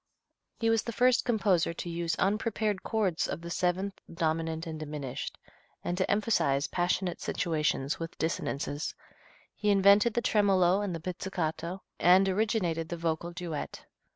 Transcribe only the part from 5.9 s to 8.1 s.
to emphasize passionate situations